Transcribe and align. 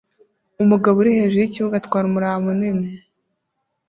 Umugabo 0.63 0.95
uri 0.97 1.11
hejuru 1.17 1.41
yikibuga 1.43 1.75
atwara 1.77 2.05
umuraba 2.07 2.37
munini 2.45 2.87